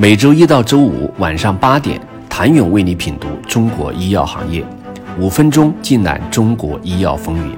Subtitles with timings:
[0.00, 2.00] 每周一到周五晚上八点，
[2.30, 4.64] 谭勇为你品读中国医药行业，
[5.18, 7.56] 五分钟尽览中国医药风云。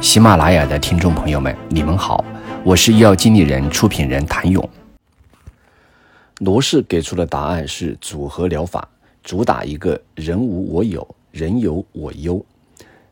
[0.00, 2.24] 喜马拉雅的听众朋友们，你们好，
[2.64, 4.66] 我是医药经理人、出品人谭勇。
[6.38, 8.88] 罗氏给出的答案是组合疗法，
[9.22, 12.42] 主打一个人无我有，人有我优。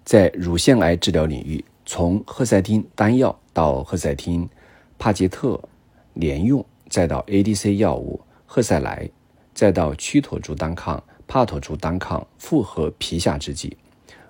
[0.03, 4.49] 在乳腺癌治疗领域，从赫赛汀单药到赫赛汀、
[4.99, 5.61] 帕杰特
[6.15, 8.19] 联用，再到 ADC 药物。
[8.55, 9.09] 赫赛莱，
[9.55, 13.75] 再到曲妥珠单抗、帕妥珠单抗复合皮下制剂，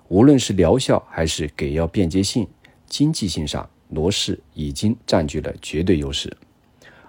[0.07, 2.47] 无论是疗效还是给药便捷性、
[2.87, 6.33] 经济性上，罗氏已经占据了绝对优势。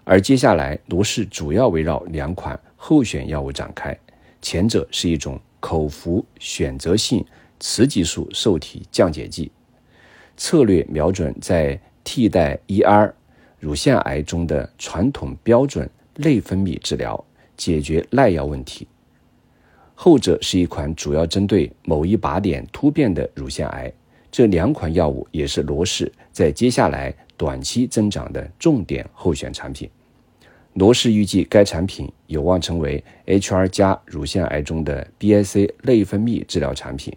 [0.02, 3.96] 而接下来，罗氏主要围绕两款候选药物展开，
[4.42, 7.24] 前者是一种口服选择性
[7.60, 9.52] 雌激素受体降解剂，
[10.36, 13.12] 策略瞄准在替代 ER
[13.60, 15.88] 乳腺癌中的传统标准。
[16.16, 17.22] 内分泌治疗
[17.56, 18.86] 解决耐药问题，
[19.94, 23.92] 后者是一款主要针对某一靶点突变的乳腺癌。
[24.30, 29.88] 这两款药物也是罗氏在接下来短期增长的重点候选产品。
[30.72, 37.16] 罗氏预计该产品有望成为 HR 加乳腺癌中的 BIC 内分泌治疗产品，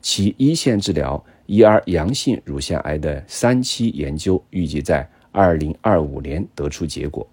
[0.00, 7.24] 其一线治疗 ER 阳性乳腺癌的三期研究预计在二零二五年得出结果。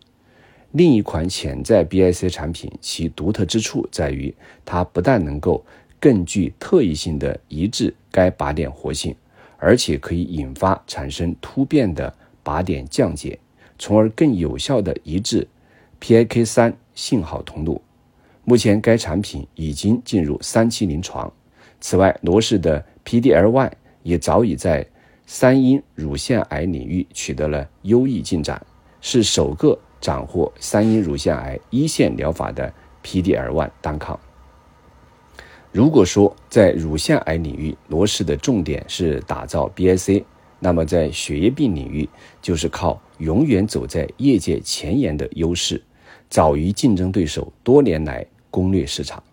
[0.73, 4.33] 另一款潜在 BIC 产品，其独特之处在于，
[4.65, 5.63] 它不但能够
[5.99, 9.15] 更具特异性的抑制该靶点活性，
[9.57, 12.11] 而且可以引发产生突变的
[12.43, 13.37] 靶点降解，
[13.77, 15.47] 从而更有效地抑制
[16.01, 17.79] PIK 三信号通路。
[18.43, 21.31] 目前，该产品已经进入三期临床。
[21.79, 24.83] 此外，罗氏的 PDLY 也早已在
[25.27, 28.59] 三阴乳腺癌领域取得了优异进展，
[29.01, 29.77] 是首个。
[30.03, 32.73] 斩获三阴乳腺癌一线疗法的
[33.05, 34.19] PD-L1 单抗。
[35.71, 40.25] 如果说在乳腺癌领域，罗氏的重点是打造 BIC，
[40.59, 42.09] 那么在血液病领域，
[42.41, 45.81] 就是靠永远走在业界前沿的优势，
[46.29, 49.23] 早于竞争对手多年来攻略市场。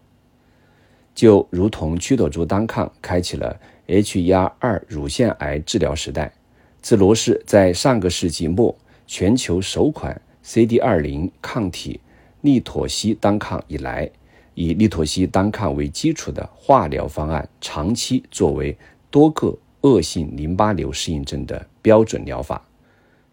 [1.17, 6.33] 就如同曲妥珠单抗开启了 HER2 乳腺癌治疗时代，
[6.81, 8.79] 自罗氏在上个世纪末
[9.09, 10.23] 全球首款。
[10.53, 12.01] CD 二零抗体
[12.41, 14.11] 利妥昔单抗以来，
[14.57, 18.77] 以利妥昔单抗为基础的化疗方案，长期作为
[19.13, 22.67] 多个恶性淋巴瘤适应症的标准疗法。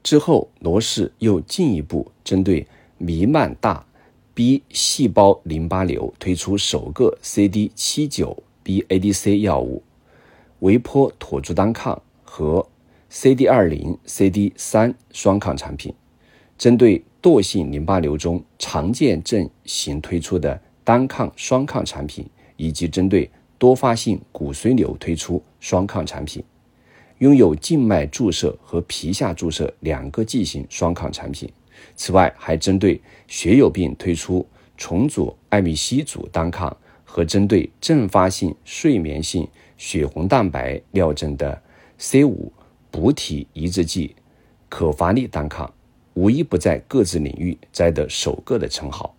[0.03, 2.67] 之后，罗氏又进一步针对
[3.00, 3.84] 弥漫大
[4.35, 9.81] B 细胞淋巴瘤推出首个 CD 七九 B ADC 药物
[10.59, 12.67] 维坡妥珠单抗和
[13.09, 15.91] CD 二零 CD 三双抗产品。
[16.57, 23.29] 针对惰性淋巴瘤中常见症型推出的单抗、双抗产品，以及针对
[23.59, 26.44] 多发性骨髓瘤推出双抗产品，
[27.19, 31.47] 拥有静脉注射和皮下注射两个剂型双抗产品。
[31.96, 34.44] 此外，还针对血友病推出
[34.78, 39.47] 重组艾米西组单抗和针对阵发性睡眠性
[39.78, 41.62] 血红蛋白尿症的
[42.00, 42.51] C 五
[42.90, 44.16] 补体抑制剂
[44.69, 45.72] 可伐利单抗。
[46.17, 49.13] 无一不在各自领域摘得首个的称号，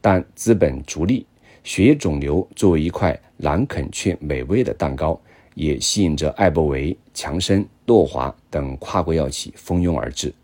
[0.00, 1.24] 但资本逐利，
[1.62, 5.20] 血液肿瘤作为一块难啃却美味的蛋糕，
[5.54, 10.34] 也吸引着艾伯维、强生、诺华等跨国药企蜂拥而至。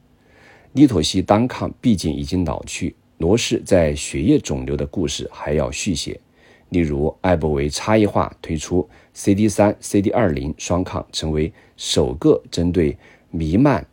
[0.75, 6.21] 利妥昔单抗毕竟已经老去，罗氏在血液肿瘤的故事还要续写。
[6.69, 12.97] 例如，艾伯维差异化推出 CD 三、CD 二零双抗，成为首个针对
[13.31, 13.85] 弥漫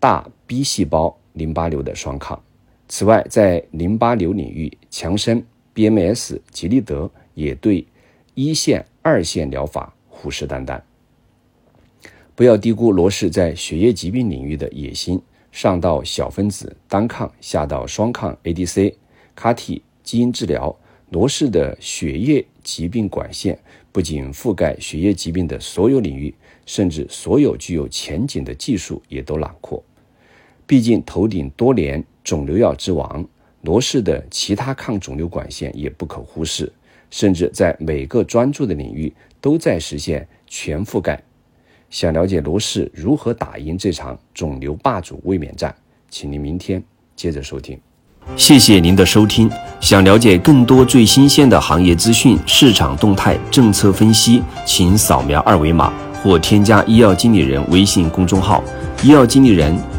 [0.00, 1.14] 大 B 细胞。
[1.36, 2.38] 淋巴瘤的双抗。
[2.88, 5.42] 此外，在淋巴瘤领域，强生、
[5.74, 7.86] BMS、吉利德也对
[8.34, 10.80] 一线、二线疗法虎视眈眈。
[12.34, 15.20] 不要低估罗氏在血液疾病领域的野心，
[15.50, 18.94] 上到小分子单抗，下到双抗 ADC、
[19.34, 20.76] 卡体基因治疗，
[21.10, 23.58] 罗氏的血液疾病管线
[23.90, 26.34] 不仅覆盖血液疾病的所有领域，
[26.66, 29.82] 甚至所有具有前景的技术也都囊括。
[30.66, 33.24] 毕竟，头顶多年肿瘤药之王，
[33.62, 36.72] 罗氏的其他抗肿瘤管线也不可忽视，
[37.08, 41.22] 甚至在每个专注的领域都在实现全覆盖。
[41.88, 45.72] 想了解罗氏如何打赢这场肿瘤霸主卫冕战，
[46.10, 46.82] 请您明天
[47.14, 47.78] 接着收听。
[48.36, 49.48] 谢谢您的收听。
[49.80, 55.92] 想了解更多最新鲜的行业资讯、市场动态、政策分析，请扫描二维码
[56.24, 58.64] 或添加医药经理人微信公众号
[59.04, 59.72] “医药经理人”。